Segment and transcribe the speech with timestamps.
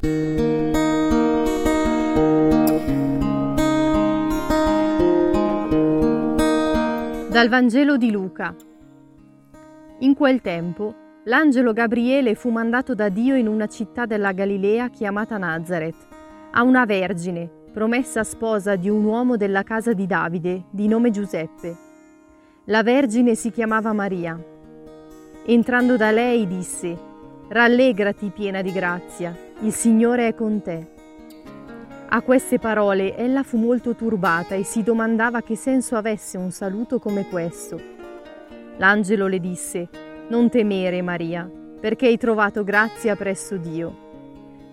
[0.00, 0.12] Dal
[7.48, 8.54] Vangelo di Luca.
[9.98, 15.36] In quel tempo l'angelo Gabriele fu mandato da Dio in una città della Galilea chiamata
[15.36, 16.06] Nazareth,
[16.52, 21.76] a una vergine, promessa sposa di un uomo della casa di Davide, di nome Giuseppe.
[22.66, 24.40] La vergine si chiamava Maria.
[25.44, 26.96] Entrando da lei disse,
[27.50, 30.86] Rallegrati piena di grazia, il Signore è con te.
[32.10, 36.98] A queste parole ella fu molto turbata e si domandava che senso avesse un saluto
[36.98, 37.80] come questo.
[38.76, 39.88] L'angelo le disse,
[40.28, 41.50] Non temere Maria,
[41.80, 43.96] perché hai trovato grazia presso Dio.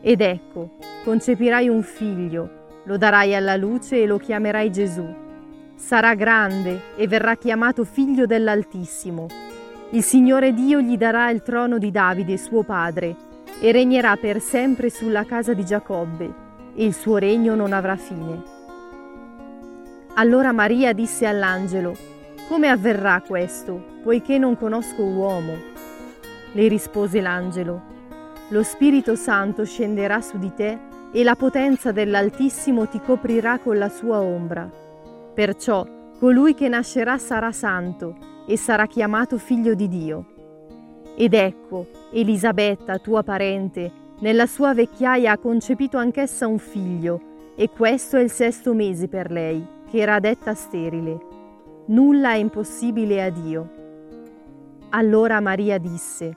[0.00, 0.70] Ed ecco,
[1.04, 5.06] concepirai un figlio, lo darai alla luce e lo chiamerai Gesù.
[5.76, 9.28] Sarà grande e verrà chiamato figlio dell'Altissimo.
[9.94, 13.14] Il Signore Dio gli darà il trono di Davide, suo padre,
[13.60, 16.34] e regnerà per sempre sulla casa di Giacobbe
[16.74, 18.42] e il suo regno non avrà fine.
[20.14, 21.96] Allora Maria disse all'angelo,
[22.48, 25.54] Come avverrà questo, poiché non conosco uomo?
[26.50, 27.80] Le rispose l'angelo,
[28.48, 30.76] Lo Spirito Santo scenderà su di te
[31.12, 34.68] e la potenza dell'Altissimo ti coprirà con la sua ombra.
[35.32, 35.86] Perciò
[36.18, 40.26] colui che nascerà sarà santo e sarà chiamato figlio di Dio.
[41.16, 47.20] Ed ecco, Elisabetta, tua parente, nella sua vecchiaia ha concepito anch'essa un figlio,
[47.56, 51.18] e questo è il sesto mese per lei, che era detta sterile.
[51.86, 53.70] Nulla è impossibile a Dio.
[54.90, 56.36] Allora Maria disse,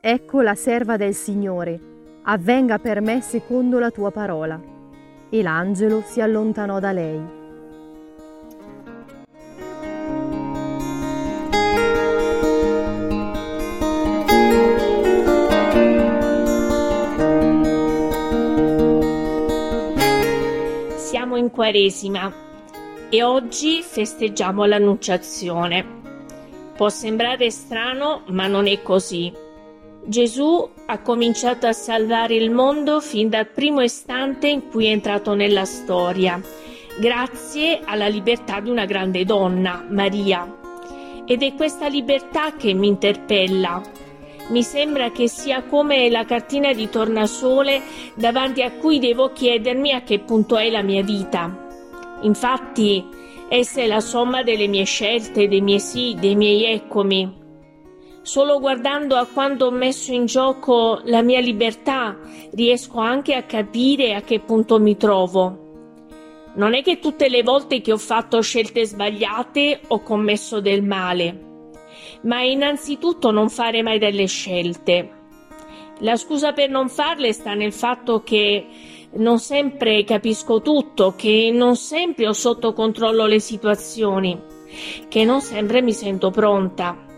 [0.00, 1.80] Ecco la serva del Signore,
[2.24, 4.60] avvenga per me secondo la tua parola.
[5.30, 7.43] E l'angelo si allontanò da lei.
[21.34, 22.32] Siamo in Quaresima
[23.08, 25.84] e oggi festeggiamo l'Annunciazione.
[26.76, 29.32] Può sembrare strano, ma non è così.
[30.04, 35.34] Gesù ha cominciato a salvare il mondo fin dal primo istante in cui è entrato
[35.34, 36.40] nella storia,
[37.00, 40.62] grazie alla libertà di una grande donna, Maria.
[41.24, 43.82] Ed è questa libertà che mi interpella,
[44.48, 47.80] mi sembra che sia come la cartina di tornasole
[48.14, 51.66] davanti a cui devo chiedermi a che punto è la mia vita.
[52.22, 53.04] Infatti,
[53.48, 57.42] essa è la somma delle mie scelte, dei miei sì, dei miei eccomi.
[58.20, 62.18] Solo guardando a quando ho messo in gioco la mia libertà
[62.52, 65.60] riesco anche a capire a che punto mi trovo.
[66.54, 71.52] Non è che tutte le volte che ho fatto scelte sbagliate ho commesso del male
[72.24, 75.10] ma innanzitutto non fare mai delle scelte.
[76.00, 78.66] La scusa per non farle sta nel fatto che
[79.12, 84.38] non sempre capisco tutto, che non sempre ho sotto controllo le situazioni,
[85.08, 87.12] che non sempre mi sento pronta.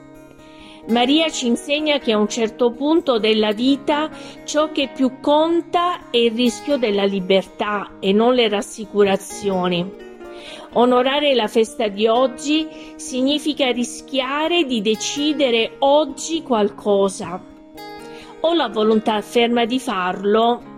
[0.88, 4.08] Maria ci insegna che a un certo punto della vita
[4.44, 10.04] ciò che più conta è il rischio della libertà e non le rassicurazioni.
[10.74, 17.40] Onorare la festa di oggi significa rischiare di decidere oggi qualcosa.
[18.40, 20.74] Ho la volontà ferma di farlo?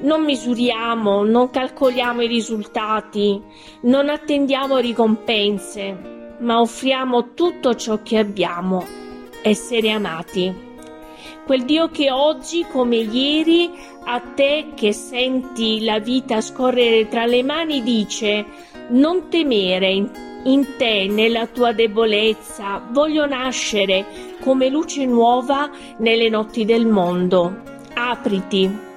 [0.00, 3.40] Non misuriamo, non calcoliamo i risultati,
[3.82, 8.84] non attendiamo ricompense, ma offriamo tutto ciò che abbiamo,
[9.42, 10.72] essere amati.
[11.46, 13.70] Quel Dio che oggi come ieri
[14.04, 18.44] a te che senti la vita scorrere tra le mani dice
[18.90, 24.04] non temere in, te, nella tua debolezza, voglio nascere
[24.40, 27.62] come luce nuova nelle notti del mondo.
[27.94, 28.92] Apriti.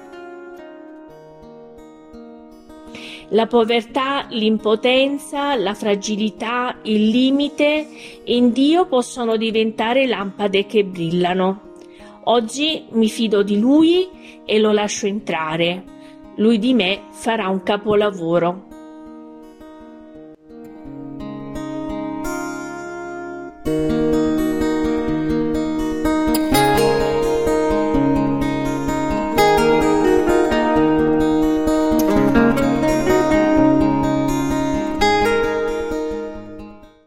[3.30, 7.86] La povertà, l'impotenza, la fragilità, il limite
[8.24, 11.74] in Dio possono diventare lampade che brillano.
[12.24, 14.08] Oggi mi fido di Lui
[14.44, 15.84] e lo lascio entrare.
[16.36, 18.67] Lui di me farà un capolavoro.